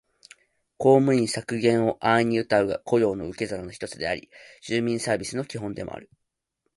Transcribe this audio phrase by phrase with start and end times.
[0.79, 4.31] 公務員削減を安易にうたうが、雇用の受け皿の一つであり、
[4.63, 6.09] 住民サービスの基本でもある